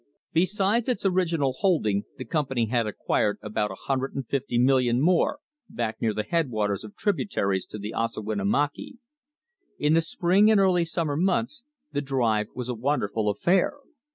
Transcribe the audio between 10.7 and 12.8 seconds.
summer months, the drive was a